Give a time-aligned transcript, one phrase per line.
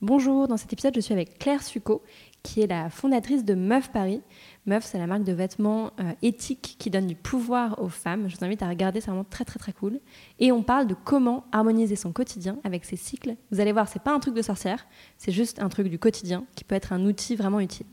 [0.00, 2.04] Bonjour, dans cet épisode, je suis avec Claire Succo,
[2.44, 4.22] qui est la fondatrice de Meuf Paris.
[4.64, 8.28] Meuf, c'est la marque de vêtements euh, éthiques qui donne du pouvoir aux femmes.
[8.28, 9.98] Je vous invite à regarder, c'est vraiment très très très cool.
[10.38, 13.34] Et on parle de comment harmoniser son quotidien avec ses cycles.
[13.50, 16.44] Vous allez voir, c'est pas un truc de sorcière, c'est juste un truc du quotidien
[16.54, 17.86] qui peut être un outil vraiment utile.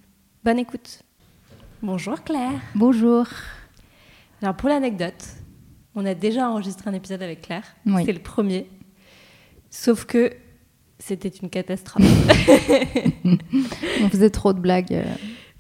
[0.44, 1.02] Bonne écoute.
[1.82, 2.62] Bonjour Claire.
[2.76, 3.26] Bonjour.
[4.44, 5.26] Alors pour l'anecdote,
[5.96, 7.66] on a déjà enregistré un épisode avec Claire.
[7.88, 8.04] Oui.
[8.06, 8.70] C'est le premier.
[9.72, 10.32] Sauf que
[11.00, 12.06] c'était une catastrophe.
[14.02, 14.94] On faisait trop de blagues.
[14.94, 15.04] euh.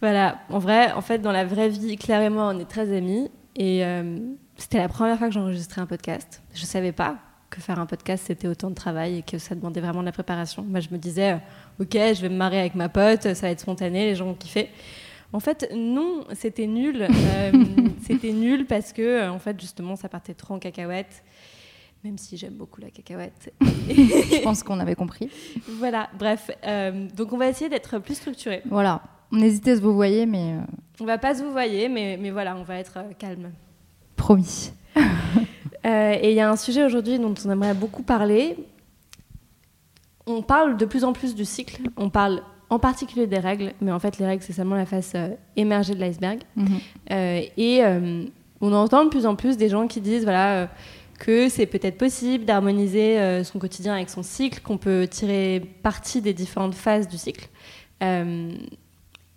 [0.01, 2.95] Voilà, en vrai, en fait, dans la vraie vie, Claire et moi, on est très
[2.95, 3.29] amis.
[3.55, 4.17] Et euh,
[4.57, 6.41] c'était la première fois que j'enregistrais un podcast.
[6.53, 7.17] Je ne savais pas
[7.49, 10.11] que faire un podcast, c'était autant de travail et que ça demandait vraiment de la
[10.11, 10.63] préparation.
[10.63, 11.37] Moi, je me disais, euh,
[11.81, 14.33] ok, je vais me marrer avec ma pote, ça va être spontané, les gens vont
[14.33, 14.69] kiffer.
[15.33, 17.01] En fait, non, c'était nul.
[17.09, 17.51] Euh,
[18.05, 21.23] c'était nul parce que, en fait, justement, ça partait trop en cacahuète.
[22.05, 23.51] Même si j'aime beaucoup la cacahuète.
[23.89, 25.27] Je pense qu'on avait compris.
[25.79, 26.51] voilà, bref.
[26.63, 28.61] euh, donc, on va essayer d'être plus structuré.
[28.69, 29.01] Voilà.
[29.31, 30.59] On hésitait à se vous voyez, mais euh,
[30.99, 33.49] On va pas se vous voyer, mais, mais voilà, on va être euh, calme.
[34.15, 34.71] promis.
[35.85, 38.57] Euh, et il y a un sujet aujourd'hui dont on aimerait beaucoup parler.
[40.25, 41.83] On parle de plus en plus du cycle.
[41.95, 45.13] On parle en particulier des règles, mais en fait, les règles, c'est seulement la face
[45.55, 46.39] émergée de l'iceberg.
[46.55, 46.79] Mhm.
[47.11, 47.81] Et
[48.61, 50.69] on entend de plus en plus des gens qui disent voilà,
[51.19, 56.21] que c'est peut-être possible d'harmoniser euh, son quotidien avec son cycle, qu'on peut tirer parti
[56.21, 57.49] des différentes phases du cycle.
[58.03, 58.51] Euh,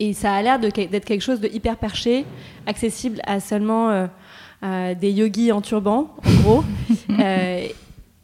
[0.00, 2.24] et ça a l'air d'être quelque chose de hyper perché,
[2.66, 4.06] accessible à seulement euh,
[4.62, 6.64] à des yogis en turban, en gros.
[7.20, 7.66] Euh,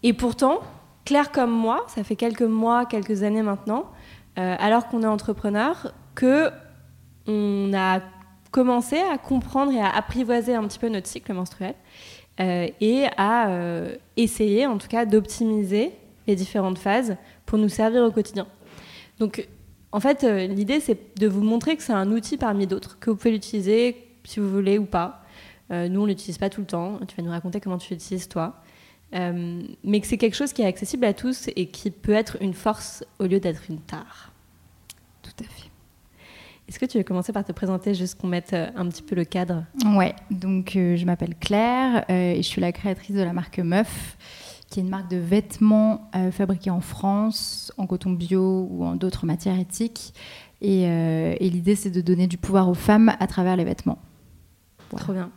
[0.04, 0.60] et pourtant,
[1.04, 3.86] Claire comme moi, ça fait quelques mois, quelques années maintenant,
[4.36, 6.50] alors qu'on est entrepreneur, que
[7.26, 8.00] on a
[8.52, 11.74] commencé à comprendre et à apprivoiser un petit peu notre cycle menstruel
[12.38, 15.92] et à euh, essayer, en tout cas, d'optimiser
[16.26, 18.46] les différentes phases pour nous servir au quotidien.
[19.18, 19.46] Donc,
[19.94, 23.10] en fait, euh, l'idée, c'est de vous montrer que c'est un outil parmi d'autres, que
[23.10, 25.22] vous pouvez l'utiliser si vous voulez ou pas.
[25.70, 26.98] Euh, nous, on l'utilise pas tout le temps.
[27.06, 28.60] Tu vas nous raconter comment tu l'utilises toi.
[29.14, 32.38] Euh, mais que c'est quelque chose qui est accessible à tous et qui peut être
[32.40, 34.32] une force au lieu d'être une tare.
[35.22, 35.70] Tout à fait.
[36.68, 39.14] Est-ce que tu veux commencer par te présenter, juste qu'on mette euh, un petit peu
[39.14, 39.64] le cadre?
[39.96, 43.58] Ouais, donc euh, je m'appelle Claire euh, et je suis la créatrice de la marque
[43.58, 44.16] Meuf,
[44.70, 48.96] qui est une marque de vêtements euh, fabriqués en France, en coton bio ou en
[48.96, 50.14] d'autres matières éthiques.
[50.62, 53.98] Et, et l'idée, c'est de donner du pouvoir aux femmes à travers les vêtements.
[54.90, 55.04] Voilà.
[55.04, 55.30] Trop bien.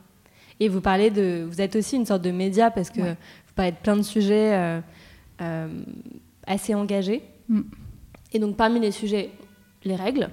[0.62, 3.12] Et vous parlez de, vous êtes aussi une sorte de média parce que Ouais.
[3.12, 4.80] vous parlez de plein de sujets
[6.46, 7.24] assez engagés.
[7.50, 7.62] Mm.
[8.32, 9.32] Et donc parmi les sujets,
[9.84, 10.30] les règles.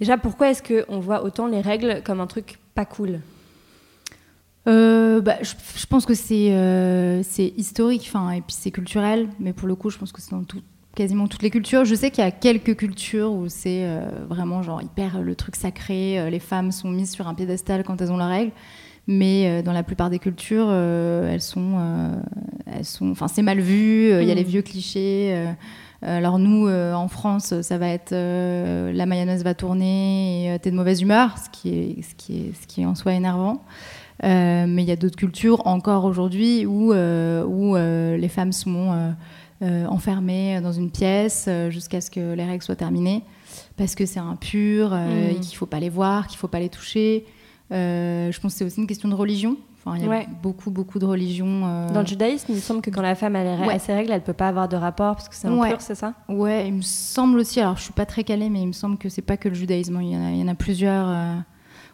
[0.00, 3.20] Déjà, pourquoi est-ce qu'on voit autant les règles comme un truc pas cool?
[4.66, 9.28] Euh, bah, je, je pense que c'est euh, c'est historique, enfin, et puis c'est culturel,
[9.40, 10.60] mais pour le coup, je pense que c'est dans tout-
[10.94, 11.84] quasiment toutes les cultures.
[11.84, 15.56] Je sais qu'il y a quelques cultures où c'est euh, vraiment genre hyper le truc
[15.56, 18.52] sacré, les femmes sont mises sur un piédestal quand elles ont leurs règles,
[19.06, 22.20] mais dans la plupart des cultures, elles sont,
[22.66, 24.10] elles sont, enfin, c'est mal vu.
[24.10, 24.36] Il y a Mm.
[24.36, 25.46] les vieux clichés.
[26.04, 30.58] Euh, alors nous, euh, en France, ça va être euh, la mayonnaise va tourner et
[30.58, 33.14] t'es de mauvaise humeur, ce qui est, ce qui est, ce qui est en soi
[33.14, 33.62] énervant.
[34.22, 39.14] Mais il y a d'autres cultures encore aujourd'hui où, où les femmes sont
[39.62, 43.22] enfermées dans une pièce jusqu'à ce que les règles soient terminées
[43.78, 46.68] parce que c'est impur, euh, et qu'il faut pas les voir, qu'il faut pas les
[46.68, 47.24] toucher.
[47.72, 49.56] Euh, je pense que c'est aussi une question de religion.
[49.88, 50.26] Enfin, il y a Ouais.
[50.42, 51.62] beaucoup, beaucoup de religions.
[51.64, 53.78] euh, Dans le judaïsme, il me semble que quand la femme a, Ouais.
[53.78, 55.76] ses règles, elle peut pas avoir de rapport parce que c'est impur, Ouais.
[55.78, 56.14] c'est ça?
[56.28, 58.98] Ouais, il me semble aussi, alors je suis pas très calée, mais il me semble
[58.98, 61.08] que c'est pas que le judaïsme, il y en a, il y en a plusieurs.
[61.08, 61.34] euh,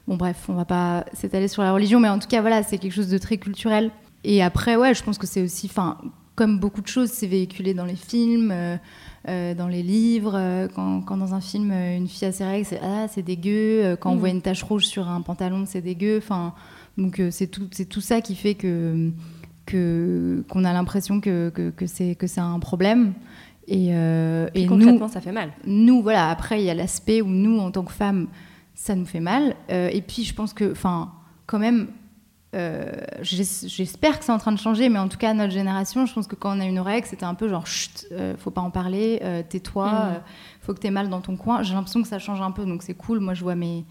[0.07, 2.77] Bon, bref, on va pas s'étaler sur la religion, mais en tout cas, voilà, c'est
[2.77, 3.91] quelque chose de très culturel.
[4.23, 5.97] Et après, ouais, je pense que c'est aussi, enfin,
[6.37, 10.35] comme beaucoup de choses, c'est véhiculé dans les films, euh, dans les livres.
[10.37, 13.97] euh, quand, quand dans un film, une fille a ses règles, c'est ah, c'est dégueu.
[13.99, 14.21] Quand on Mhm.
[14.21, 16.19] voit une tache rouge sur un pantalon, c'est dégueu.
[16.19, 16.53] Enfin,
[16.99, 19.11] Donc c'est tout, c'est tout ça qui fait que
[19.67, 23.15] qu'on a l'impression que, que, que c'est que c'est un problème.
[23.67, 23.89] Et,
[24.55, 25.53] et concrètement, ça fait mal.
[25.67, 26.29] Nous, voilà.
[26.29, 28.29] Après, il y a l'aspect où nous, en tant que femmes,
[28.75, 29.57] ça nous fait mal.
[29.71, 31.13] et puis, je pense que, enfin,
[31.47, 31.89] quand même,
[32.55, 32.93] euh,
[33.23, 36.29] j'espère que c'est en train de changer, mais en tout cas, notre génération, je pense
[36.29, 38.71] que quand on a une règle, c'était un peu genre, chut, euh, faut pas en
[38.71, 40.21] parler, euh, tais-toi, mmh.
[40.61, 41.63] faut que tu aies mal dans ton coin.
[41.63, 43.19] J'ai l'impression que ça change un peu, donc c'est cool.
[43.19, 43.85] Moi, je vois mes,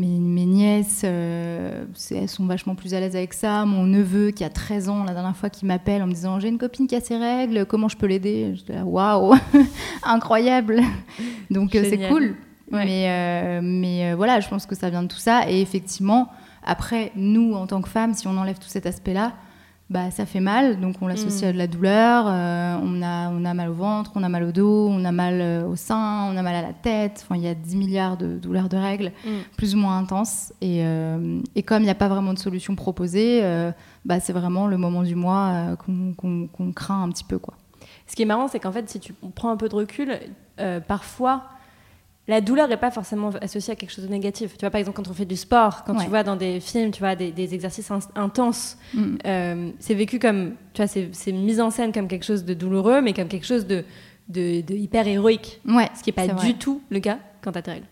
[0.00, 3.64] mes, mes nièces, elles sont vachement plus à l'aise avec ça.
[3.64, 6.48] Mon neveu, qui a 13 ans, la dernière fois, qui m'appelle en me disant, j'ai
[6.48, 8.54] une copine qui a ses règles, comment je peux l'aider?
[8.84, 9.34] Waouh,
[10.02, 10.80] incroyable
[11.50, 12.34] Donc c'est cool.
[12.70, 15.48] Mais, mais voilà, je pense que ça vient de tout ça.
[15.48, 16.30] Et effectivement,
[16.64, 19.32] après, nous, en tant que femmes, si on enlève tout cet aspect-là,
[19.90, 21.48] bah, ça fait mal, donc on l'associe mm.
[21.48, 24.44] à de la douleur, euh, on, a, on a mal au ventre, on a mal
[24.44, 27.34] au dos, on a mal euh, au sein, on a mal à la tête, enfin
[27.34, 29.30] il y a 10 milliards de douleurs de règles, mm.
[29.56, 32.76] plus ou moins intenses, et, euh, et comme il n'y a pas vraiment de solution
[32.76, 33.42] proposée,
[34.04, 37.38] bah, c'est vraiment le moment du mois qu'on craint un petit peu.
[37.38, 37.54] Quoi.
[38.06, 40.20] Ce qui est marrant, c'est qu'en fait, si tu prends un peu de recul,
[40.86, 41.46] parfois
[42.30, 44.52] la douleur n'est pas forcément associée à quelque chose de négatif.
[44.56, 46.92] Tu vois, par exemple, quand on fait du sport, quand tu vois dans des films,
[46.92, 49.16] tu vois des, exercices intenses, mm.
[49.26, 53.00] euh, c'est vécu comme, tu vois, c'est mis en scène comme quelque chose de douloureux,
[53.00, 53.84] mais comme quelque chose de,
[54.28, 55.60] de, hyper héroïque.
[55.66, 57.86] Ouais, ce qui n'est pas du tout le cas quand tu as tes règles.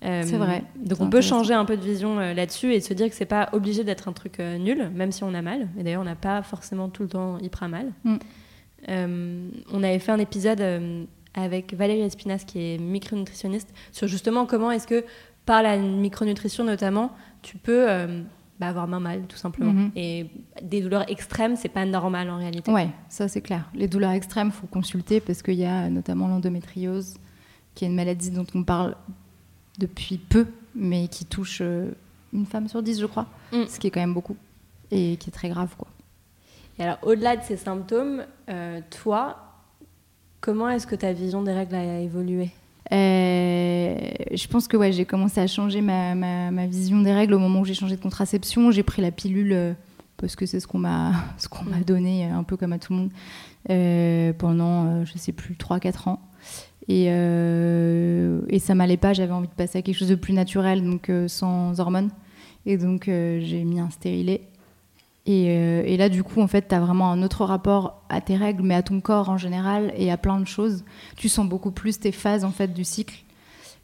[0.00, 0.64] c'est vrai.
[0.76, 3.26] Donc on peut changer un peu de vision euh, là-dessus et se dire que c'est
[3.26, 5.68] pas obligé d'être un truc euh, nul, même si on a mal.
[5.78, 7.92] Et d'ailleurs, on n'a pas forcément tout le temps hyper mal.
[8.04, 8.16] Mm.
[9.74, 14.86] on avait fait un épisode avec Valérie Espinas, qui est micronutritionniste, sur justement comment est-ce
[14.86, 15.04] que,
[15.46, 17.12] par la micronutrition notamment,
[17.42, 18.22] tu peux euh,
[18.60, 19.72] bah, avoir main mal, tout simplement.
[19.72, 19.90] Mhm.
[19.96, 20.26] Et
[20.62, 22.70] des douleurs extrêmes, c'est pas normal en réalité.
[22.70, 23.68] Ouais, ça c'est clair.
[23.74, 27.16] Les douleurs extrêmes, faut consulter parce qu'il y a notamment l'endométriose,
[27.74, 28.94] qui est une maladie dont on parle
[29.78, 31.90] depuis peu, mais qui touche euh,
[32.32, 33.64] une femme sur dix, je crois, mm.
[33.68, 34.36] ce qui est quand même beaucoup
[34.90, 35.88] et qui est très grave, quoi.
[36.78, 39.51] Et alors, au-delà de ces symptômes, euh, toi,
[40.42, 42.50] Comment est-ce que ta vision des règles a évolué
[42.92, 43.96] euh,
[44.32, 47.60] je pense que ouais, j'ai commencé à changer ma, ma, vision des règles au moment
[47.60, 48.70] où j'ai changé de contraception.
[48.72, 49.72] J'ai pris la pilule euh,
[50.18, 52.78] parce que c'est ce qu'on m'a ce qu'on m'a donné euh, un peu comme à
[52.78, 56.20] tout le monde pendant je sais plus 3-4 ans.
[56.88, 59.12] Et, et ça m'allait pas.
[59.12, 62.10] J'avais envie de passer à quelque chose de plus naturel, donc sans hormones.
[62.66, 64.42] Et donc j'ai mis un stérilet.
[65.28, 68.36] Euh, et, là, du coup, en fait, tu as vraiment un autre rapport à tes
[68.36, 70.84] règles, mais à ton corps en général et à plein de choses.
[71.16, 73.22] Tu sens beaucoup plus tes phases en fait du cycle.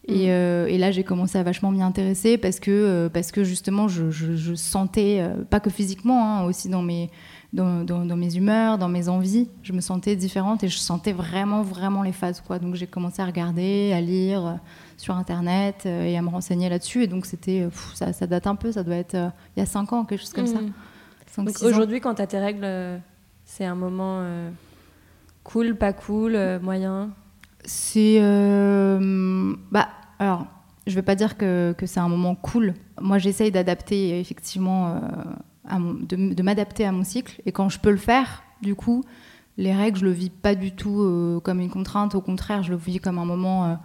[0.09, 0.31] Et, mm.
[0.31, 4.55] euh, là, j'ai commencé à vachement m'y intéresser parce que, euh, parce que justement, je,
[4.55, 7.09] sentais, pas que physiquement, hein, aussi dans mes,
[7.53, 11.63] dans, dans, mes humeurs, dans mes envies, je me sentais différente et je sentais vraiment,
[11.63, 12.41] vraiment les phases.
[12.41, 12.59] Quoi.
[12.59, 14.59] Donc j'ai commencé à regarder, à lire
[14.97, 17.05] sur Internet et à me renseigner là-dessus.
[17.05, 19.17] Et donc c'était, ça, ça, date un peu, ça doit être
[19.57, 20.59] il y a 5 ans, quelque chose comme ça.
[21.45, 22.99] Donc aujourd'hui, quand tu as tes règles, euh,
[23.45, 24.51] c'est un moment euh,
[25.45, 27.11] cool, pas cool, euh, moyen?
[27.65, 28.19] C'est.
[29.71, 29.89] bah,
[30.19, 30.47] alors,
[30.87, 32.75] je vais pas dire que, que c'est un moment cool.
[33.01, 35.01] Moi, j'essaye d'adapter, effectivement,
[35.69, 37.41] à de, m'adapter à mon cycle.
[37.47, 39.05] Et quand je peux le faire, du coup,
[39.59, 42.15] les règles, je le vis pas du tout comme une contrainte.
[42.15, 43.79] Au contraire, je le vis comme un moment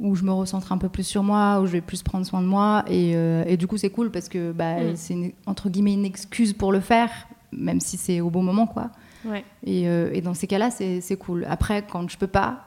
[0.00, 2.42] où je me recentre un peu plus sur moi, où je vais plus prendre soin
[2.42, 2.84] de moi.
[2.88, 4.96] Et, euh, et du coup, c'est cool parce que bah, mm.
[4.96, 7.10] c'est entre guillemets une excuse pour le faire,
[7.52, 8.66] même si c'est au bon moment.
[8.66, 8.90] quoi.
[9.24, 9.44] Ouais.
[9.64, 11.46] Et, euh, et, dans ces cas-là, c'est cool.
[11.48, 12.64] Après, quand je peux pas,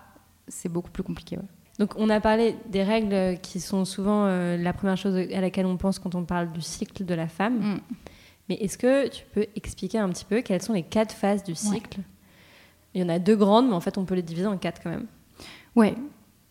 [0.48, 1.38] c'est beaucoup plus compliqué.
[1.80, 5.68] Donc, on a parlé des règles qui sont souvent euh, la première chose à laquelle
[5.68, 7.60] on pense quand on parle du cycle de la femme.
[7.60, 7.80] Mm.
[8.50, 11.54] Mais est-ce que tu peux expliquer un petit peu quelles sont les quatre phases du
[11.54, 12.00] cycle?
[12.94, 14.82] Il y en a deux grandes, mais en fait, on peut les diviser en quatre
[14.82, 15.06] quand même.
[15.76, 15.94] Ouais,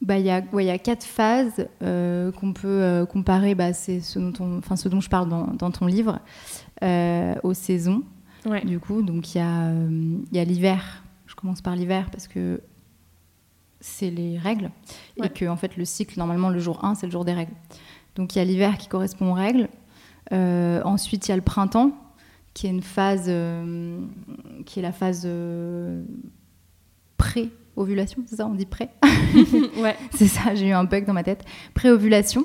[0.03, 4.00] bah, il y, a, y a quatre phases euh, qu'on peut euh, comparer, bah, c'est
[4.00, 6.19] ce, dont enfin, ce dont je parle dans, dans ton livre,
[6.83, 8.03] euh, aux saisons.
[8.65, 9.73] Du coup, donc il y a,
[10.31, 11.03] y a l'hiver.
[11.26, 12.61] Je commence par l'hiver parce que
[13.81, 14.71] c'est les règles
[15.23, 17.53] et que en fait le cycle normalement le jour 1 c'est le jour des règles.
[18.15, 19.69] Donc il y a l'hiver qui correspond aux règles.
[20.31, 21.91] ensuite il y a le printemps
[22.55, 23.25] qui est une phase
[24.65, 25.29] qui est la phase
[27.17, 28.88] pré ovulation, c'est ça On dit pré
[29.78, 29.97] Ouais.
[30.14, 31.45] c'est ça, j'ai eu un bug dans ma tête.
[31.75, 32.45] Pré-ovulation.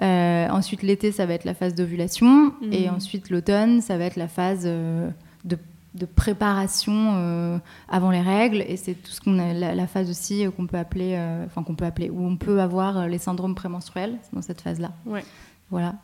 [0.00, 2.54] Euh, ensuite, l'été, ça va être la phase d'ovulation.
[2.60, 2.72] Mhm.
[2.72, 5.10] Et ensuite, l'automne, ça va être la phase euh,
[5.44, 5.58] de,
[6.06, 8.64] préparation euh, avant les règles.
[8.66, 11.84] Et c'est tout ce qu'on a, la, phase aussi qu'on peut appeler, enfin qu'on peut
[11.84, 14.92] appeler, où on peut avoir les syndromes prémenstruels dans cette phase-là.
[15.04, 15.24] Ouais.
[15.70, 15.96] Voilà.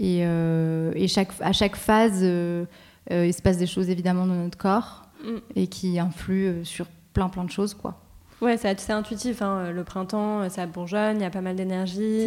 [0.00, 5.06] Et, et chaque, à chaque phase, il se passe des choses évidemment dans notre corps
[5.24, 5.36] mm.
[5.54, 8.00] et qui influent sur plein plein de choses quoi.
[8.40, 9.40] Ouais, c'est intuitif.
[9.42, 9.70] Hein.
[9.70, 12.26] Le printemps, ça bourgeonne, il y a pas mal d'énergie.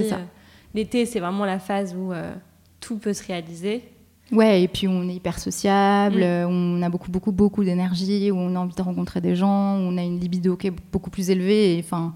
[0.74, 2.34] L'été, c'est vraiment la phase où euh,
[2.80, 3.84] tout peut se réaliser.
[4.32, 6.24] Ouais, et puis on est hyper sociable, Mm.
[6.24, 9.98] euh, on a beaucoup, beaucoup, beaucoup d'énergie, on a envie de rencontrer des gens, on
[9.98, 11.76] a une libido qui est beaucoup plus élevée.
[11.78, 12.14] Et enfin,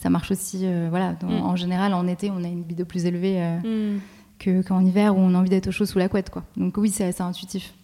[0.00, 1.12] ça marche aussi, euh, voilà.
[1.14, 1.42] dans- Mm.
[1.42, 3.58] En général, en été, on a une libido plus élevée euh,
[3.96, 4.00] Mm.
[4.38, 6.44] que- qu'en hiver, où on a envie d'être au chaud sous la couette, quoi.
[6.56, 7.74] Donc oui, c'est assez intuitif.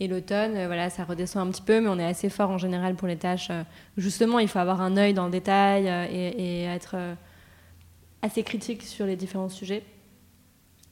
[0.00, 2.58] Et l'automne, euh, voilà, ça redescend un petit peu, mais on est assez fort en
[2.58, 3.48] général pour les tâches.
[3.50, 3.62] euh,
[3.98, 6.28] justement, il faut avoir un œil dans le détail euh, et,
[6.62, 6.96] et être
[8.22, 9.82] assez critique sur les différents sujets.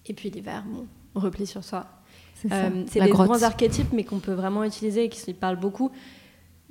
[0.07, 1.87] Et puis l'hiver, bon, on replie sur soi.
[2.35, 3.29] C'est Euh, des grotte.
[3.29, 5.91] grands archétypes, mais qu'on peut vraiment utiliser et qui se parlent beaucoup.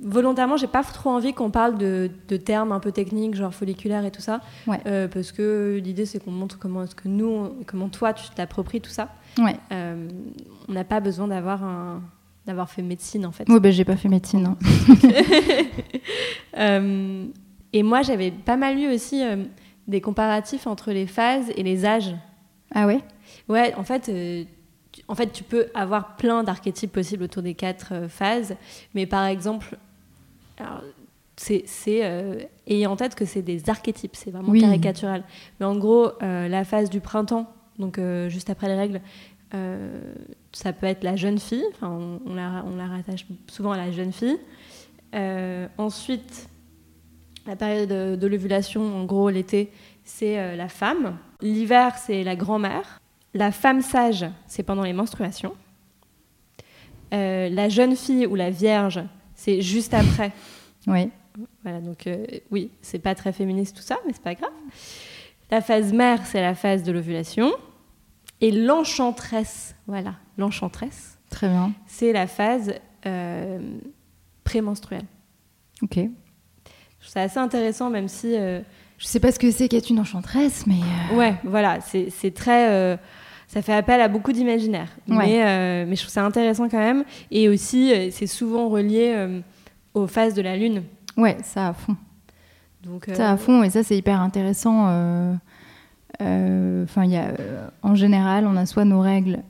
[0.00, 4.04] Volontairement, j'ai pas trop envie qu'on parle de, de termes un peu techniques, genre folliculaire
[4.04, 4.80] et tout ça, Ouais.
[4.86, 8.80] Euh, parce que l'idée c'est qu'on montre comment est-ce que nous, comment toi tu t'appropries
[8.80, 9.08] tout ça.
[9.38, 9.56] Ouais.
[9.72, 10.08] Euh,
[10.68, 12.00] on n'a pas besoin d'avoir un
[12.48, 13.44] d'avoir fait médecine en fait.
[13.48, 14.46] Oui, ben j'ai pas fait médecine.
[14.46, 14.56] hein.
[16.56, 17.26] Euh,
[17.72, 19.44] et moi, j'avais pas mal lu aussi euh,
[19.86, 22.14] des comparatifs entre les phases et les âges.
[22.74, 23.00] Ah ouais?
[23.48, 24.44] Ouais, en fait, euh,
[24.90, 28.56] tu, en fait, tu peux avoir plein d'archétypes possibles autour des quatre phases,
[28.94, 29.76] mais par exemple,
[30.58, 30.82] alors,
[31.36, 34.60] c'est, c'est euh, ayez en tête que c'est des archétypes, c'est vraiment Oui.
[34.60, 35.22] caricatural.
[35.60, 37.46] Mais en gros, euh, la phase du printemps,
[37.78, 39.00] donc euh, juste après les règles,
[39.54, 40.00] euh,
[40.52, 43.76] ça peut être la jeune fille, enfin, on, on la, on la rattache souvent à
[43.76, 44.38] la jeune fille.
[45.14, 46.48] Euh, ensuite,
[47.46, 49.72] la période de, de l'ovulation, en gros l'été,
[50.04, 51.16] c'est euh, la femme.
[51.40, 53.00] L'hiver, c'est la grand-mère.
[53.34, 55.54] La femme sage, c'est pendant les menstruations.
[57.10, 59.00] La jeune fille ou la vierge,
[59.34, 60.32] c'est juste après.
[60.86, 61.10] Oui.
[61.62, 62.06] Voilà, donc
[62.50, 64.50] oui, c'est pas très féministe tout ça, mais c'est pas grave.
[65.50, 67.52] La phase mère, c'est la phase de l'ovulation.
[68.40, 71.72] Et l'enchantresse, voilà, l'enchantresse, Très bien.
[71.86, 72.74] c'est la phase
[73.06, 73.58] euh,
[74.44, 75.04] prémenstruelle.
[75.82, 75.96] Ok.
[75.96, 78.34] Je trouve ça assez intéressant, même si.
[78.36, 78.60] euh,
[78.98, 80.80] Je sais pas ce que c'est qu'être une enchanteresse, mais
[81.12, 82.70] euh, Ouais, voilà, c'est très.
[82.70, 82.96] euh,
[83.48, 84.88] ça fait appel à beaucoup d'imaginaire.
[85.08, 85.16] Ouais.
[85.16, 87.04] Mais, mais je trouve ça intéressant quand même.
[87.30, 89.40] Et aussi, c'est souvent relié
[89.94, 90.82] aux phases de la Lune.
[91.16, 91.96] ouais, ça à fond.
[92.82, 95.38] Donc, Ça à fond, et ça c'est hyper intéressant.
[96.22, 96.24] Euh,
[96.80, 99.40] euh, Enfin, il y a, euh, en général, on a soit nos règles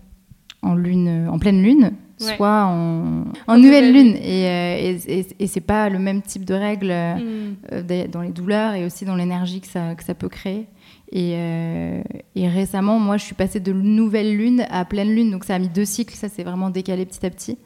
[0.62, 2.34] en lune, en pleine lune, Ouais.
[2.36, 4.16] soit en, en En nouvelle lune.
[4.16, 8.08] Et, euh, et, et- et c'est pas le même type de règles euh, euh, des-
[8.08, 10.66] dans les douleurs et aussi dans l'énergie que ça, que ça peut créer.
[11.12, 12.02] Et, euh,
[12.34, 15.58] et récemment, moi, je suis passée de nouvelle lune à pleine lune, donc ça a
[15.60, 16.14] mis deux cycles.
[16.14, 17.56] Ça, c'est vraiment décalé petit à petit.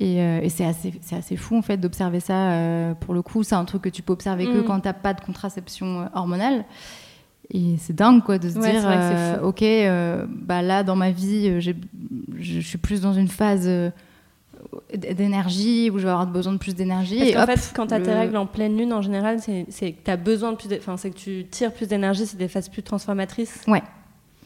[0.00, 2.52] Et, euh, c'est assez, assez fou en fait d'observer ça.
[2.52, 4.64] euh, pour le coup, c'est un truc que tu peux observer que Mm.
[4.64, 6.64] quand t'as pas de contraception euh, hormonale.
[7.54, 11.10] Et c'est dingue quoi de se Ouais, dire, euh, ok, euh, bah là dans ma
[11.10, 11.60] vie, euh,
[12.40, 13.90] je suis plus dans une phase euh,
[14.94, 17.18] d'énergie où je vais avoir besoin de plus d'énergie.
[17.18, 19.38] Parce Et qu'en fait, quand tu as tes le- règles en pleine lune, en général,
[19.40, 20.68] c'est que tu as besoin de plus.
[20.78, 23.64] Enfin, c'est que tu tires plus d'énergie, c'est des phases plus transformatrices.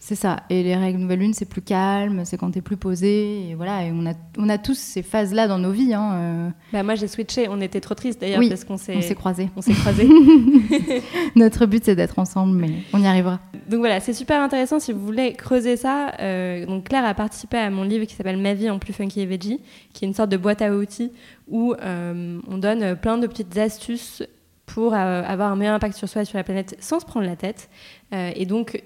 [0.08, 0.44] C'est ça.
[0.50, 3.48] Et les règles nouvelle lune, c'est plus calme, c'est quand t'es plus posé.
[3.50, 3.84] Et voilà.
[3.84, 5.94] Et on a, on a tous ces phases-là dans nos vies.
[5.94, 6.12] Hein.
[6.14, 7.48] euh, Bah, moi, j'ai switché.
[7.48, 9.50] On était trop tristes d'ailleurs Oui, parce qu'on s'est on s'est croisés.
[9.56, 10.08] on s'est croisés.
[11.34, 13.40] Notre but, c'est d'être ensemble, mais on y arrivera.
[13.68, 16.12] Donc voilà, c'est super intéressant si vous voulez creuser ça.
[16.20, 19.22] euh, donc Claire a participé à mon livre qui s'appelle Ma vie en plus funky
[19.22, 19.58] et veggie,
[19.92, 21.10] qui est une sorte de boîte à outils
[21.48, 24.22] où euh, on donne plein de petites astuces
[24.66, 27.34] pour avoir un meilleur impact sur soi et sur la planète sans se prendre la
[27.36, 27.68] tête.
[28.12, 28.80] Et donc,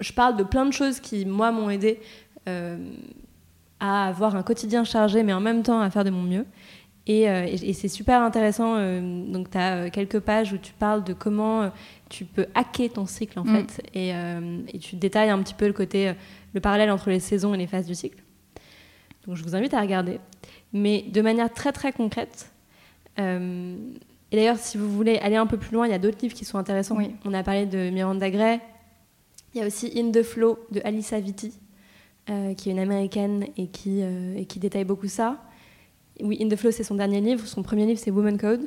[0.00, 2.00] je parle de plein de choses qui, moi, m'ont aidé
[2.48, 2.76] euh,
[3.80, 6.46] à avoir un quotidien chargé, mais en même temps à faire de mon mieux.
[7.06, 8.74] Et, euh, et- et c'est super intéressant.
[8.76, 11.70] euh, donc, tu as quelques pages où tu parles de comment
[12.08, 13.56] tu peux hacker ton cycle, en Mm.
[13.68, 13.82] fait.
[13.94, 14.10] Et,
[14.74, 16.12] et tu détailles un petit peu le côté,
[16.54, 18.22] le parallèle entre les saisons et les phases du cycle.
[19.26, 20.18] Donc, je vous invite à regarder.
[20.72, 22.50] Mais de manière très, très concrète.
[23.18, 26.34] et d'ailleurs, si vous voulez aller un peu plus loin, il y a d'autres livres
[26.34, 26.96] qui sont intéressants.
[26.96, 27.10] Oui.
[27.24, 28.60] On a parlé de Miranda Gray.
[29.54, 31.52] Il y a aussi In the Flow de Alissa Vitti,
[32.28, 35.42] euh, qui est une américaine et qui, euh, et qui détaille beaucoup ça.
[36.22, 37.46] Oui, In the Flow, c'est son dernier livre.
[37.46, 38.60] Son premier livre, c'est Woman Code.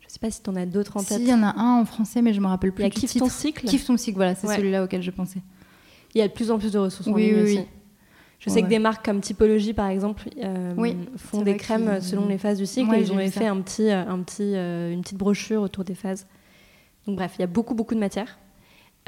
[0.00, 1.18] Je ne sais pas si tu en as d'autres en Si, tête.
[1.20, 2.90] il y en a un en français, mais je me rappelle Il plus y a
[2.90, 3.66] Kiffe ton cycle.
[3.66, 4.56] Kiffe ton cycle, voilà, c'est Ouais.
[4.56, 5.40] celui-là auquel je pensais.
[6.14, 7.58] Il y a de plus en plus de ressources en Oui, ligne oui, aussi.
[7.58, 7.64] oui.
[8.38, 12.00] Je sais Ouais, que des marques comme Typologie, par exemple, euh, Oui, font des crèmes
[12.00, 12.88] selon les phases du cycle.
[12.88, 13.50] Ouais, et ils ont fait ça.
[13.50, 16.26] un petit, un petit, euh, une petite brochure autour des phases.
[17.06, 18.38] Donc bref, il y a beaucoup, beaucoup de matière.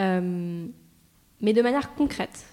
[0.01, 0.67] Euh,
[1.41, 2.45] mais de manière concrète,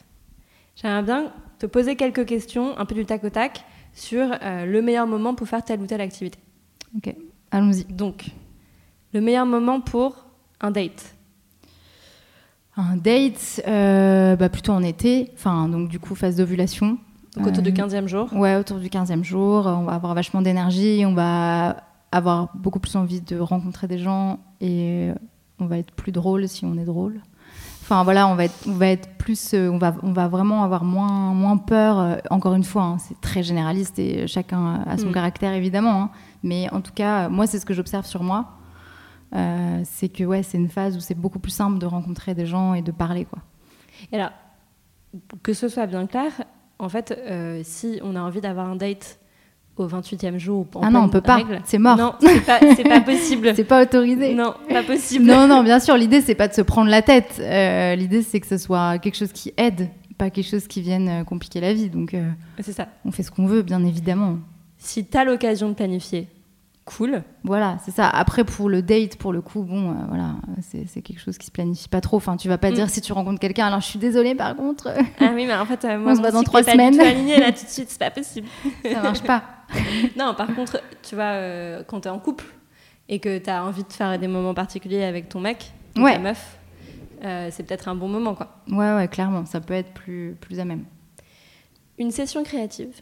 [0.75, 4.81] j'aimerais bien te poser quelques questions, un peu du tac au tac, sur euh, le
[4.81, 6.37] meilleur moment pour faire telle ou telle activité.
[6.95, 7.15] Ok,
[7.51, 7.83] allons-y.
[7.85, 8.25] Donc,
[9.13, 10.25] le meilleur moment pour
[10.61, 11.15] un date.
[12.75, 16.99] Un date, euh, bah, plutôt en été, enfin, donc du coup, phase d'ovulation.
[17.35, 18.31] Donc autour du Euh, 15e jour.
[18.33, 22.95] Ouais, autour du 15e jour, on va avoir vachement d'énergie, on va avoir beaucoup plus
[22.95, 25.09] envie de rencontrer des gens et
[25.59, 27.21] on va être plus drôle si on est drôle.
[27.89, 30.63] Enfin voilà, on va être, on va être plus, euh, on va, on va vraiment
[30.65, 31.97] avoir moins, moins peur.
[31.99, 35.13] euh, encore une fois, hein, c'est très généraliste et chacun a son Mm.
[35.13, 36.01] caractère évidemment.
[36.03, 36.09] hein.
[36.43, 38.45] mais en tout cas, moi, c'est ce que j'observe sur moi.
[39.35, 42.45] Euh, c'est que ouais, c'est une phase où c'est beaucoup plus simple de rencontrer des
[42.45, 43.39] gens et de parler quoi.
[44.11, 44.31] Et alors,
[45.41, 46.31] que ce soit bien clair,
[46.79, 49.17] en fait, euh, si on a envie d'avoir un date
[49.79, 51.39] au 28e jour en ah non, on peut pas.
[51.65, 51.97] C'est mort.
[51.97, 53.53] Non, c'est pas, pas possible.
[53.55, 54.33] C'est pas autorisé.
[54.33, 55.25] Non, pas possible.
[55.25, 57.37] Non, non, bien sûr, l'idée, c'est pas de se prendre la tête.
[57.39, 61.09] Euh, l'idée, c'est que ce soit quelque chose qui aide, pas quelque chose qui vienne
[61.09, 61.89] euh, compliquer la vie.
[61.89, 62.29] Donc, euh,
[62.59, 62.87] C'est ça.
[63.05, 64.37] on fait ce qu'on veut, bien évidemment.
[64.77, 66.27] Si t'as l'occasion de planifier,
[66.85, 67.21] cool.
[67.43, 68.07] Voilà, c'est ça.
[68.07, 71.51] Après, pour le date, pour le coup, bon, euh, voilà, c'est quelque chose qui se
[71.51, 72.15] planifie pas trop.
[72.17, 72.75] Enfin, tu vas pas Mm.
[72.75, 75.65] dire si tu rencontres quelqu'un, alors je suis désolée, par contre, Ah oui, mais en
[75.65, 76.99] fait, euh, moi, On se voit dans trois semaines.
[76.99, 78.47] aligné là tout de suite, c'est pas possible.
[78.89, 79.43] ça marche pas.
[80.17, 82.45] Non, par contre, tu vois, euh, quand t'es en couple
[83.09, 86.13] et que t'as envie de faire des moments particuliers avec ton mec, ou Ouais.
[86.13, 86.57] ta meuf,
[87.23, 88.57] euh, c'est peut-être un bon moment, quoi.
[88.69, 90.83] Ouais, ouais, clairement, ça peut être plus, plus à même.
[91.97, 92.93] Une session créative.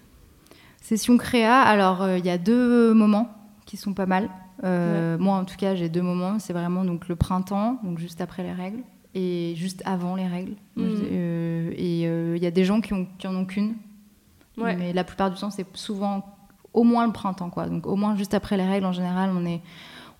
[0.81, 3.29] Session créa, alors euh, il y a deux moments
[3.65, 4.29] qui sont pas mal.
[4.63, 6.39] Euh, Moi, en tout cas, j'ai deux moments.
[6.39, 8.83] C'est vraiment donc le printemps, donc juste après les règles,
[9.15, 10.53] et juste avant les règles.
[10.77, 13.75] Euh, et il y a des gens qui, ont, qui en ont qu'une,
[14.57, 14.75] Ouais.
[14.77, 16.34] mais la plupart du temps, c'est souvent
[16.75, 17.65] au moins le printemps, quoi.
[17.67, 19.61] Donc au moins juste après les règles, en général, on est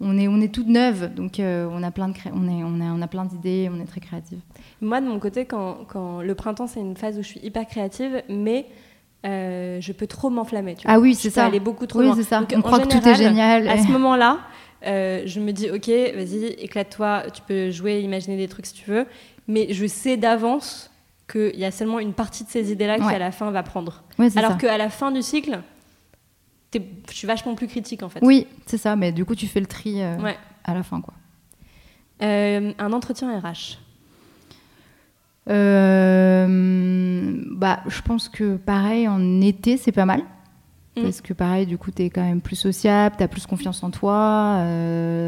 [0.01, 2.63] on est on est toute neuve, donc euh, on a plein de cré- on est
[2.63, 4.39] on a on a plein d'idées, on est très créative.
[4.81, 7.65] Moi, de mon côté, quand, quand le printemps, c'est une phase où je suis hyper
[7.65, 8.65] créative, mais
[9.25, 10.75] euh, je peux trop m'enflammer.
[10.85, 11.45] Ah oui, c'est ça.
[11.45, 12.15] aller beaucoup trop Oui, loin.
[12.15, 12.39] c'est ça.
[12.41, 13.67] Donc, on croit que tout est génial.
[13.67, 14.39] À ce moment-là,
[14.85, 18.89] euh, je me dis, ok, vas-y, éclate-toi, tu peux jouer, imaginer des trucs si tu
[18.91, 19.05] veux,
[19.47, 20.91] mais je sais d'avance
[21.31, 24.03] qu'il y a seulement une partie de ces idées-là qui, à la fin, va prendre.
[24.19, 25.59] Ouais, c'est Alors qu'à la fin du cycle,
[26.73, 28.19] je suis vachement plus critique, en fait.
[28.21, 28.95] Oui, c'est ça.
[28.95, 30.37] Mais du coup, tu fais le tri euh, Ouais.
[30.63, 31.13] à la fin, quoi.
[32.21, 33.77] Euh, un entretien RH.
[35.47, 40.21] Euh, bah, je pense que pareil, en été, c'est pas mal.
[40.97, 41.03] Mm.
[41.03, 43.83] Parce que pareil, du coup, tu es quand même plus sociable, tu as plus confiance
[43.83, 44.63] en toi.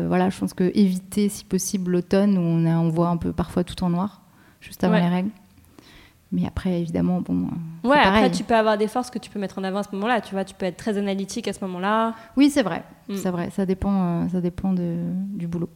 [0.08, 3.34] voilà, je pense que éviter, si possible, l'automne où on, a, on voit un peu
[3.34, 4.22] parfois tout en noir,
[4.62, 5.02] juste avant Ouais.
[5.02, 5.30] les règles.
[6.32, 7.48] Mais après, évidemment, bon.
[7.86, 9.84] euh, Ouais, après, tu peux avoir des forces que tu peux mettre en avant à
[9.84, 10.20] ce moment-là.
[10.22, 12.16] Tu vois, tu peux être très analytique à ce moment-là.
[12.36, 12.84] Oui, c'est vrai.
[13.08, 13.16] Mm.
[13.16, 13.50] C'est vrai.
[13.52, 14.98] Ça dépend, euh, ça dépend de,
[15.36, 15.70] du boulot.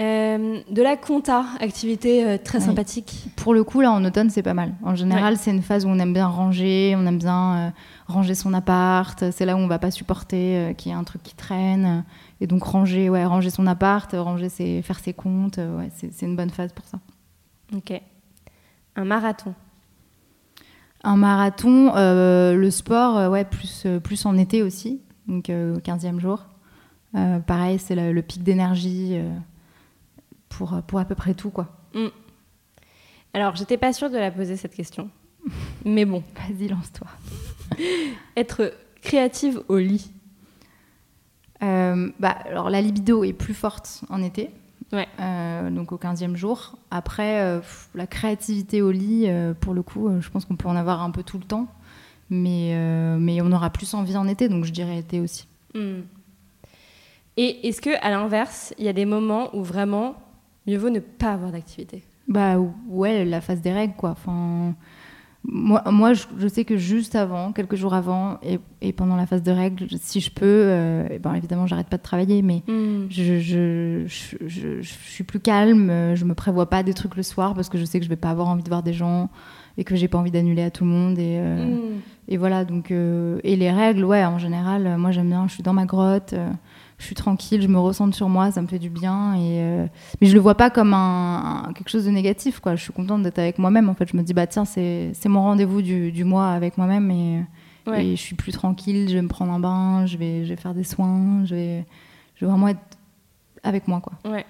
[0.00, 2.64] Euh, de la compta, activité euh, très Oui.
[2.64, 3.26] sympathique.
[3.36, 4.74] Pour le coup, là, en automne, c'est pas mal.
[4.82, 7.70] En général, c'est une phase où on aime bien ranger, on aime bien euh,
[8.08, 9.30] ranger son appart.
[9.30, 12.04] C'est là où on va pas supporter qu'il y ait un truc qui traîne.
[12.40, 16.26] Et donc, ranger, ouais, ranger son appart, ranger ses, faire ses comptes, ouais, c'est c'est
[16.26, 16.98] une bonne phase pour ça.
[17.72, 18.00] Ok.
[18.96, 19.54] Un marathon.
[21.02, 25.78] Un marathon, euh, le sport, euh, ouais, plus, euh, plus en été aussi, donc au
[25.78, 26.46] 15e jour.
[27.46, 29.16] Pareil, c'est le, le pic d'énergie
[30.48, 31.68] pour, pour à peu près tout, quoi.
[33.32, 35.10] Alors, j'étais pas sûre de la poser cette question.
[35.84, 37.06] Mais bon, Vas-y, lance-toi.
[38.36, 40.10] être créative au lit.
[41.62, 44.50] Euh, bah, alors la libido est plus forte en été,
[44.94, 45.08] Ouais.
[45.18, 46.78] Euh, donc au 15e jour.
[46.90, 47.60] Après, euh,
[47.94, 51.10] la créativité au lit, euh, pour le coup, je pense qu'on peut en avoir un
[51.10, 51.66] peu tout le temps,
[52.30, 52.74] mais,
[53.18, 55.48] mais on aura plus envie en été, donc je dirais été aussi.
[55.74, 56.02] Hmm.
[57.36, 60.14] Et est-ce que, à l'inverse, il y a des moments où vraiment
[60.68, 62.04] mieux vaut ne pas avoir d'activité?
[62.28, 62.56] Bah
[62.88, 64.10] ouais, la phase des règles, quoi.
[64.10, 64.74] Enfin,
[65.46, 69.26] moi, moi je, je sais que juste avant, quelques jours avant, et, et pendant la
[69.26, 72.62] phase de règles, si je peux, euh, et ben évidemment, j'arrête pas de travailler, mais
[72.66, 73.06] Hmm.
[73.10, 74.06] je,
[74.82, 77.98] suis plus calme, je me prévois pas des trucs le soir parce que je sais
[77.98, 79.28] que je vais pas avoir envie de voir des gens
[79.76, 81.18] et que j'ai pas envie d'annuler à tout le monde.
[81.18, 82.00] Et, euh, Hmm.
[82.28, 82.90] et voilà, donc.
[82.90, 86.32] euh, et les règles, ouais, en général, moi j'aime bien, je suis dans ma grotte,
[86.32, 86.48] euh,
[86.98, 89.34] je suis tranquille, je me ressente sur moi, ça me fait du bien.
[89.34, 89.86] Et, euh,
[90.20, 92.76] mais je le vois pas comme un, un- quelque chose de négatif, quoi.
[92.76, 94.08] Je suis contente d'être avec moi-même, en fait.
[94.10, 97.44] Je me dis, bah tiens, c'est c'est mon rendez-vous du, du mois avec moi-même et,
[97.86, 98.06] Ouais.
[98.06, 100.56] et je suis plus tranquille, je vais me prendre un bain, je vais, je vais
[100.56, 101.84] faire des soins, je vais,
[102.34, 102.80] je vais vraiment être
[103.62, 104.14] avec moi, quoi.
[104.30, 104.46] Ouais.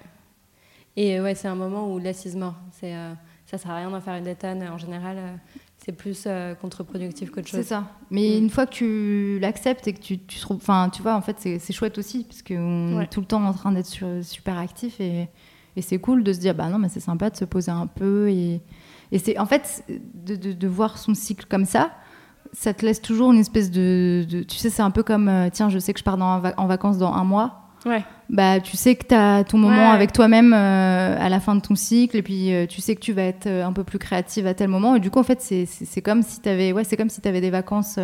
[0.96, 2.54] Et ouais, c'est un moment où l'assise mort.
[2.70, 3.12] C'est, euh,
[3.46, 4.62] ça sert à rien d'en faire une détonne.
[4.72, 5.34] En général, euh,
[5.84, 7.66] c'est plus euh, contre-productif qu'autre C'est chose.
[7.66, 7.84] ça.
[8.10, 8.44] Mais Mm.
[8.44, 11.36] une fois que tu l'acceptes et que tu, tu trouves, enfin, tu vois, en fait,
[11.38, 13.04] c'est c'est chouette aussi parce qu'on Ouais.
[13.04, 15.28] est tout le temps en train d'être super actif et,
[15.76, 17.86] et c'est cool de se dire, bah non, mais c'est sympa de se poser un
[17.86, 18.62] peu et,
[19.12, 21.90] et c'est, en fait, de, de, de voir son cycle comme ça,
[22.52, 25.48] ça te laisse toujours une espèce de, de- tu sais, c'est un peu comme, euh,
[25.52, 27.63] tiens, je sais que je pars dans en vacances dans un mois.
[27.86, 28.02] Ouais.
[28.30, 29.94] Bah, tu sais que tu as ton moment Ouais.
[29.94, 33.00] avec toi-même euh, à la fin de ton cycle et puis euh, tu sais que
[33.00, 35.24] tu vas être euh, un peu plus créative à tel moment et du coup en
[35.24, 37.98] fait c'est- comme si tu avais ouais, comme si avais des vacances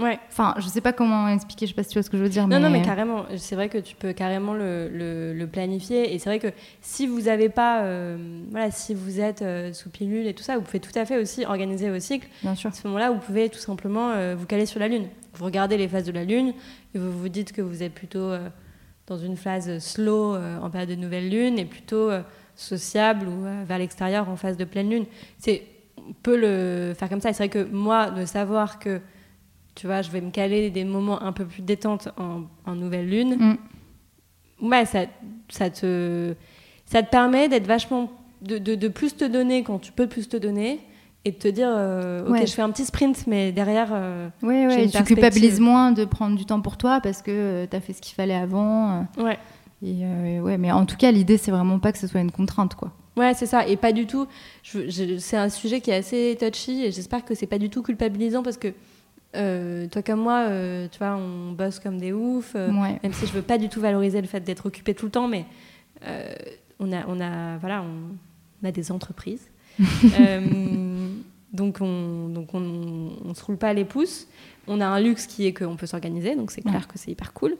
[0.00, 0.18] Ouais.
[0.30, 2.22] Enfin, je sais pas comment expliquer, je sais pas si tu vois ce que je
[2.22, 2.46] veux dire.
[2.46, 2.68] Non, mais...
[2.68, 3.24] non, mais carrément.
[3.36, 6.14] C'est vrai que tu peux carrément le, le, le planifier.
[6.14, 8.16] Et c'est vrai que si vous n'avez pas, euh,
[8.52, 11.18] voilà, si vous êtes euh, sous pilule et tout ça, vous pouvez tout à fait
[11.20, 12.28] aussi organiser vos cycles.
[12.44, 12.70] Bien sûr.
[12.70, 15.06] À ce moment-là, vous pouvez tout simplement euh, vous caler sur la Lune.
[15.34, 16.52] Vous regardez les phases de la Lune
[16.94, 18.30] et vous vous dites que vous êtes plutôt
[19.08, 22.22] dans une phase slow euh, en période de nouvelle Lune et plutôt euh,
[22.54, 25.06] sociable ou euh, vers l'extérieur en phase de pleine Lune.
[25.38, 25.62] C'est,
[25.96, 27.32] on peut le faire comme ça.
[27.32, 29.00] C'est vrai que moi, de savoir que,
[29.74, 33.08] tu vois, je vais me caler des moments un peu plus détente en, en nouvelle
[33.08, 33.56] Lune,
[34.60, 34.68] Mm.
[34.68, 35.06] ouais, ça,
[35.48, 36.34] ça, te,
[36.86, 38.12] ça te permet d'être vachement.
[38.40, 40.78] De, de, de plus te donner quand tu peux plus te donner
[41.24, 42.46] et de te dire, euh, ok, Ouais.
[42.46, 43.88] je fais un petit sprint, mais derrière.
[43.92, 44.84] euh, Ouais, J'ai ouais.
[44.84, 47.92] une Tu culpabilises moins de prendre du temps pour toi parce que tu as fait
[47.92, 49.06] ce qu'il fallait avant.
[49.18, 49.38] euh, ouais.
[49.82, 52.32] Et euh, ouais, mais en tout cas, l'idée, c'est vraiment pas que ce soit une
[52.32, 52.92] contrainte, quoi.
[53.16, 53.66] Ouais, c'est ça.
[53.66, 54.26] Et pas du tout.
[54.62, 58.42] c'est un sujet qui est assez touchy et j'espère que c'est pas du tout culpabilisant
[58.42, 58.68] parce que
[59.36, 62.52] euh, toi comme moi, euh, tu vois, on bosse comme des oufs.
[62.54, 62.98] euh, Ouais.
[63.02, 65.28] Même si je veux pas du tout valoriser le fait d'être occupé tout le temps,
[65.28, 65.44] mais
[66.06, 66.32] euh,
[66.80, 68.14] on a, on a, voilà, on,
[68.62, 69.48] on a des entreprises.
[70.18, 71.08] Euh,
[71.52, 74.26] donc on, donc on, on se roule pas les pouces.
[74.66, 77.32] On a un luxe qui est qu'on peut s'organiser, donc c'est clair que c'est hyper
[77.32, 77.56] cool.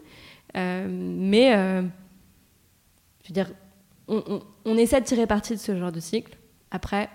[0.57, 1.83] Euh, mais euh,
[3.23, 3.51] je veux dire,
[4.09, 6.37] on, on- on essaie de tirer parti de ce genre de cycle.
[6.71, 7.09] Après,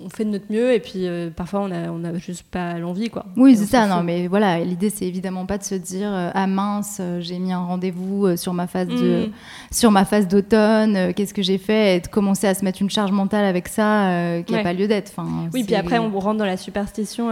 [0.00, 2.78] on fait de notre mieux et puis euh, parfois on a, on a juste pas
[2.78, 3.24] l'envie, quoi.
[3.36, 3.86] Oui, c'est ça.
[3.86, 7.38] Non, mais voilà, l'idée, c'est évidemment pas de se dire euh, ah mince, euh, j'ai
[7.38, 9.30] mis un rendez-vous sur ma phase de Mm.
[9.72, 10.96] sur ma phase d'automne.
[10.96, 13.68] euh, Qu'est-ce que j'ai fait Et de commencer à se mettre une charge mentale avec
[13.68, 14.64] ça qui n'a Ouais.
[14.64, 15.12] pas lieu d'être.
[15.16, 17.30] Enfin, Oui, puis après, on rentre dans la superstition.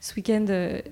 [0.00, 0.44] ce week-end,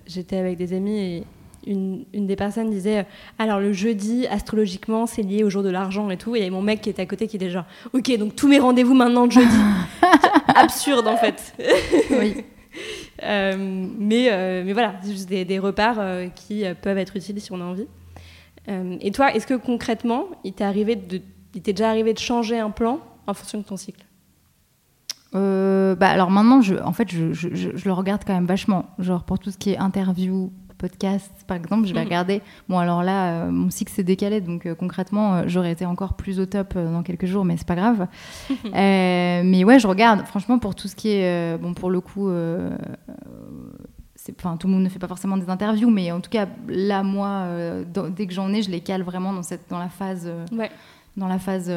[0.06, 1.24] j'étais avec des amis et
[1.66, 3.02] une, une des personnes disait euh,
[3.38, 6.34] Alors, le jeudi, astrologiquement, c'est lié au jour de l'argent et tout.
[6.34, 8.34] Et il y avait mon mec qui était à côté qui était genre Ok, donc
[8.36, 9.56] tous mes rendez-vous maintenant de jeudi.
[10.54, 11.54] Absurde, en fait.
[12.10, 12.36] Oui.
[13.22, 13.54] Euh,
[14.00, 17.52] mais, euh, mais voilà, c'est juste des, des repères euh, qui peuvent être utiles si
[17.52, 17.86] on a envie.
[19.00, 21.20] Et toi, est-ce que concrètement, il t'est arrivé de,
[21.54, 22.98] il t'est déjà arrivé de changer un plan
[23.28, 24.04] en fonction de ton cycle?
[25.32, 28.86] Bah, alors maintenant, je, en fait, je, je- je- je le regarde quand même vachement.
[28.98, 32.06] Genre pour tout ce qui est interview, podcast, par exemple, je vais Mhm.
[32.06, 32.42] regarder.
[32.68, 36.14] Bon, alors là, euh, mon cycle s'est décalé, donc euh, concrètement, euh, j'aurais été encore
[36.14, 38.06] plus au top dans quelques jours, mais c'est pas grave.
[38.72, 40.24] Mais ouais, je regarde.
[40.26, 42.28] Franchement, pour tout ce qui est, bon, pour le coup.
[44.38, 47.02] Enfin, tout le monde ne fait pas forcément des interviews, mais en tout cas, là,
[47.02, 47.46] moi,
[47.92, 50.70] dans- dès que j'en ai, je les cale vraiment dans, cette, dans la phase Ouais.
[51.18, 51.70] dans la phase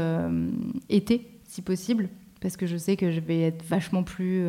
[0.90, 2.08] été, si possible,
[2.40, 4.46] parce que je sais que je vais être vachement plus,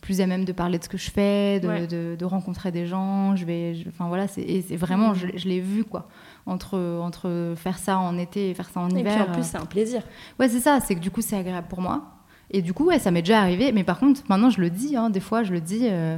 [0.00, 1.86] plus à même de parler de ce que je fais, de, Ouais.
[1.86, 3.36] de- de rencontrer des gens.
[3.36, 5.14] Je vais, je- enfin voilà, c'est, et vraiment, Mhm.
[5.14, 6.08] je, je l'ai vu quoi,
[6.46, 9.12] entre entre faire ça en été et faire ça en Et hiver.
[9.12, 10.02] puis en plus, euh, c'est un plaisir.
[10.38, 12.04] Ouais, c'est ça, c'est que du coup, c'est agréable pour moi.
[12.50, 13.70] Et du coup, ouais, ça m'est déjà arrivé.
[13.72, 15.86] Mais par contre, maintenant, je le dis, hein, des fois, je le dis.
[15.88, 16.16] euh,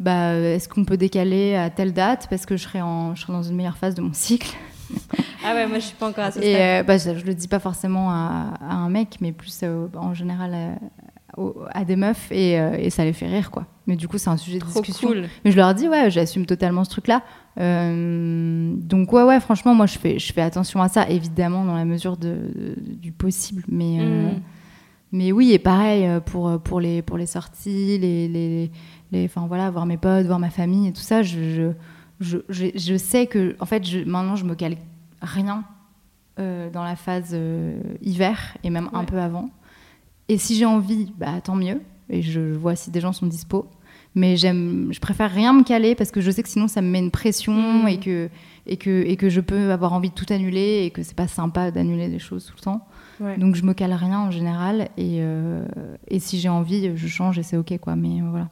[0.00, 3.34] bah, est-ce qu'on peut décaler à telle date parce que je serai, en, je serai
[3.34, 4.56] dans une meilleure phase de mon cycle?
[5.44, 6.60] Ah ouais, moi je suis pas encore à ce Et stade.
[6.60, 9.86] euh, bah, je, je le dis pas forcément à, à un mec, mais plus euh,
[9.96, 10.52] en général
[11.72, 13.66] à des meufs et, euh, et ça les fait rire quoi.
[13.86, 15.08] Mais du coup, c'est un sujet de discussion.
[15.08, 15.24] cool.
[15.44, 17.22] Mais je leur dis ouais, j'assume totalement ce truc-là.
[17.58, 21.74] Euh, donc ouais, ouais, franchement, moi je fais, je fais attention à ça, évidemment dans
[21.74, 23.64] la mesure de, de- du possible.
[23.68, 24.40] Mais euh, Mm.
[25.12, 28.70] mais oui, et pareil pour, pour, les, pour les sorties, les, les,
[29.12, 31.72] les, enfin voilà, voir mes potes, voir ma famille et tout ça, je,
[32.20, 34.76] je, je, sais que, en fait, je, maintenant, je me cale
[35.22, 35.64] rien
[36.38, 37.36] euh, dans la phase
[38.02, 39.50] hiver et même un peu avant.
[40.30, 41.80] Et si j'ai envie, bah tant mieux.
[42.08, 43.66] Et je vois si des gens sont dispo.
[44.14, 46.88] Mais j'aime, je préfère rien me caler parce que je sais que sinon ça me
[46.88, 47.88] met une pression Mm.
[47.88, 48.28] et, que,
[48.66, 51.28] et, que, et que je peux avoir envie de tout annuler et que c'est pas
[51.28, 52.86] sympa d'annuler des choses tout le temps.
[53.20, 53.36] Ouais.
[53.38, 55.64] Donc je me cale rien en général et, euh,
[56.08, 57.94] et si j'ai envie, je change et c'est ok quoi.
[57.94, 58.48] Mais euh, voilà.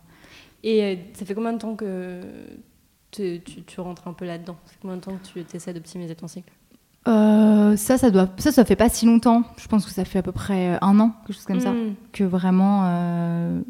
[0.62, 2.21] Et euh, ça fait combien de temps que
[3.11, 4.57] tu, tu- tu rentres un peu là-dedans?
[4.67, 6.53] Ça fait combien de temps que tu essaies d'optimiser ton cycle?
[7.09, 9.42] Euh, ça, ça doit, ça, ça fait pas si longtemps.
[9.57, 11.94] Je pense que ça fait à peu près un an, quelque chose comme ça, Mm.
[12.12, 13.61] que vraiment euh,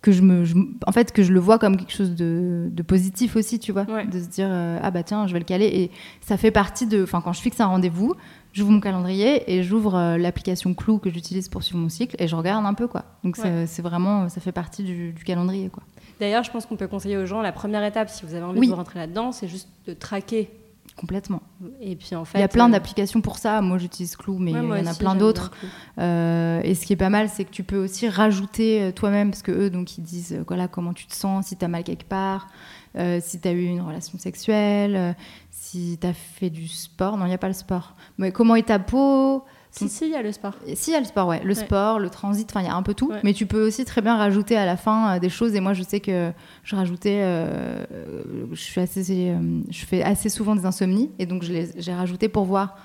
[0.00, 2.82] que je me, je- en fait, que je le vois comme quelque chose de, de
[2.82, 4.04] positif aussi, tu vois, Ouais.
[4.06, 5.90] de se dire euh, ah bah tiens, je vais le caler et
[6.20, 8.14] ça fait partie de, enfin quand je fixe un rendez-vous,
[8.52, 12.26] j'ouvre mon calendrier et j'ouvre euh, l'application Clou que j'utilise pour suivre mon cycle et
[12.26, 13.04] je regarde un peu quoi.
[13.22, 13.64] Donc c'est- Ouais.
[13.68, 15.84] c'est vraiment, ça fait partie du, du calendrier quoi.
[16.18, 18.58] D'ailleurs, je pense qu'on peut conseiller aux gens, la première étape, si vous avez envie
[18.58, 18.66] Oui.
[18.66, 20.50] de vous rentrer là-dedans, c'est juste de traquer.
[20.96, 21.42] Complètement.
[21.80, 22.38] Et puis en fait.
[22.38, 23.60] Il y a plein euh, d'applications pour ça.
[23.62, 25.50] Moi, j'utilise Clou, mais ouais, il y en a aussi, plein d'autres.
[25.98, 29.30] Euh, et ce qui est pas mal, c'est que tu peux aussi rajouter euh, toi-même,
[29.30, 31.82] parce que eux, donc, ils disent voilà, comment tu te sens, si tu as mal
[31.82, 32.48] quelque part,
[32.96, 35.16] euh, si tu as eu une relation sexuelle,
[35.50, 37.16] si tu as fait du sport.
[37.16, 37.94] Non, il n'y a pas le sport.
[38.18, 39.44] Mais comment est ta peau?
[39.74, 40.52] Si, si, il y a le sport.
[40.74, 41.40] Si, il y a le sport, ouais.
[41.42, 41.54] Le Ouais.
[41.54, 43.08] sport, le transit, enfin, il y a un peu tout.
[43.10, 43.20] Ouais.
[43.24, 45.54] Mais tu peux aussi très bien rajouter à la fin euh, des choses.
[45.54, 46.30] Et moi, je sais que
[46.62, 47.20] je rajoutais.
[47.22, 51.10] euh, euh, je, suis assez, euh, je fais assez souvent des insomnies.
[51.18, 52.76] Et donc, j'ai rajouté pour voir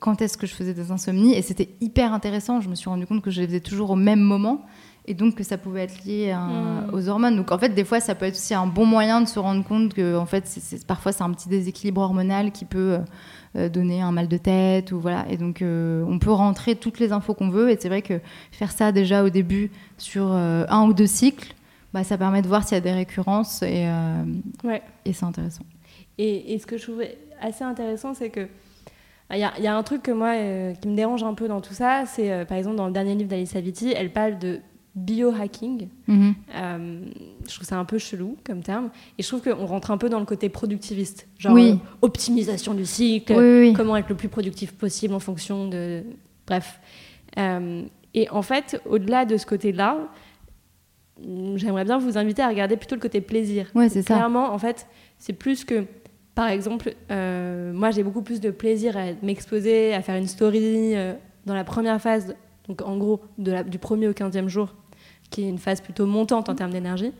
[0.00, 1.34] quand est-ce que je faisais des insomnies.
[1.34, 2.60] Et c'était hyper intéressant.
[2.60, 4.66] Je me suis rendu compte que je les faisais toujours au même moment.
[5.06, 6.90] Et donc, que ça pouvait être lié à- Mm.
[6.94, 7.36] aux hormones.
[7.36, 9.62] Donc, en fait, des fois, ça peut être aussi un bon moyen de se rendre
[9.62, 10.44] compte que, en fait,
[10.88, 12.98] parfois, c'est un petit déséquilibre hormonal qui peut.
[13.56, 15.24] Euh, donner un mal de tête ou voilà.
[15.30, 17.70] Et donc euh, on peut rentrer toutes les infos qu'on veut.
[17.70, 18.20] Et c'est vrai que
[18.52, 21.54] faire ça déjà au début sur euh, un ou deux cycles
[21.92, 23.86] bah, ça permet de voir s'il y a des récurrences et,
[24.64, 24.82] Ouais.
[25.04, 25.62] et c'est intéressant.
[26.18, 28.48] Et, et ce que je trouvais assez intéressant, c'est que
[29.30, 31.60] il y, y a un truc que moi euh, qui me dérange un peu dans
[31.60, 34.58] tout ça, c'est euh, par exemple dans le dernier livre d'Alice Aviti, elle parle de
[34.94, 35.88] biohacking.
[36.06, 36.34] Mhm.
[36.54, 37.04] Euh,
[37.48, 38.90] je trouve ça un peu chelou comme terme.
[39.18, 41.26] Et je trouve qu'on rentre un peu dans le côté productiviste.
[41.38, 41.70] Genre Oui.
[41.72, 43.72] euh, optimisation du cycle, oui, oui, oui.
[43.74, 46.02] comment être le plus productif possible en fonction de.
[46.46, 46.80] Bref.
[47.38, 47.82] Euh,
[48.14, 49.98] et en fait, au-delà de ce côté-là,
[51.22, 53.70] mm, j'aimerais bien vous inviter à regarder plutôt le côté plaisir.
[53.74, 54.14] Ouais, c'est ça.
[54.14, 54.86] Clairement, en fait,
[55.18, 55.84] c'est plus que.
[56.34, 60.92] Par exemple, euh, moi j'ai beaucoup plus de plaisir à m'exposer, à faire une story
[61.46, 62.34] dans la première phase,
[62.66, 64.74] donc en gros de la- du premier au 15e jour,
[65.30, 67.12] qui est une phase plutôt montante en termes d'énergie,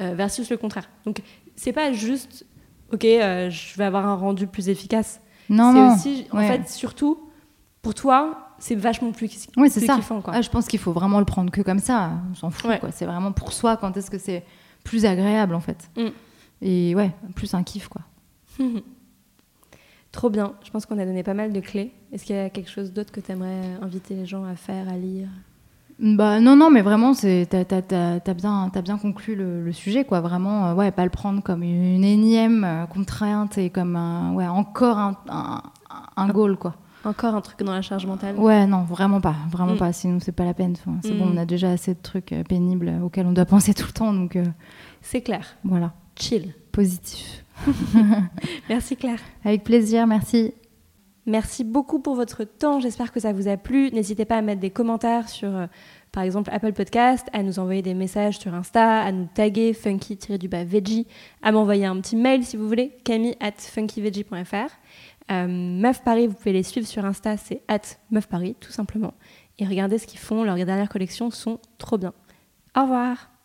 [0.00, 0.88] euh, versus le contraire.
[1.04, 1.22] Donc
[1.56, 2.46] c'est pas juste,
[2.92, 5.20] ok, euh, je vais avoir un rendu plus efficace.
[5.48, 7.28] non c'est aussi, en fait, surtout,
[7.82, 9.96] pour toi, c'est vachement plus, Ouais, c'est ça.
[9.96, 10.20] kiffant.
[10.22, 10.32] Quoi.
[10.34, 12.78] Ah, je pense qu'il faut vraiment le prendre que comme ça on s'en fout Ouais.
[12.78, 14.44] quoi c'est vraiment pour soi quand est-ce que c'est
[14.84, 16.06] plus agréable en fait Mm.
[16.62, 18.02] et ouais plus un kiff quoi
[20.12, 20.54] Trop bien.
[20.64, 21.92] Je pense qu'on a donné pas mal de clés.
[22.12, 24.88] Est-ce qu'il y a quelque chose d'autre que tu aimerais inviter les gens à faire,
[24.88, 25.28] à lire?
[25.98, 29.64] Bah non, non, mais vraiment, c'est t'as, t'as- t'as- t'as bien, t'as bien conclu le,
[29.64, 30.20] le sujet, quoi.
[30.20, 34.46] Vraiment, euh, ouais, pas le prendre comme une énième euh, contrainte et comme un, ouais,
[34.46, 35.62] encore un, un,
[36.18, 36.74] un goal, quoi.
[37.04, 39.78] Encore un truc dans la charge mentale Ouais, non, vraiment pas, vraiment Mm.
[39.78, 39.92] pas.
[39.94, 40.72] Sinon, c'est pas la peine.
[40.78, 41.18] Enfin, c'est Mm.
[41.18, 43.92] bon, on a déjà assez de trucs euh, pénibles auxquels on doit penser tout le
[43.92, 44.44] temps, donc euh,
[45.00, 45.56] C'est clair.
[45.64, 46.52] voilà, Chill.
[46.72, 47.44] positif.
[48.68, 49.20] Merci Claire.
[49.44, 50.52] Avec plaisir, merci.
[51.26, 52.78] Merci beaucoup pour votre temps.
[52.78, 53.90] J'espère que ça vous a plu.
[53.90, 55.66] N'hésitez pas à mettre des commentaires sur, euh,
[56.12, 61.08] par exemple, Apple Podcast, à nous envoyer des messages sur Insta, à nous taguer funky-veggie,
[61.42, 64.70] à m'envoyer un petit mail si vous voulez, camille at funkyveggie.fr.
[65.32, 67.80] Euh, Meuf Paris, vous pouvez les suivre sur Insta, c'est at
[68.12, 69.12] Meuf Paris, tout simplement.
[69.58, 72.14] Et regardez ce qu'ils font, leurs dernières collections sont trop bien.
[72.76, 73.35] Au revoir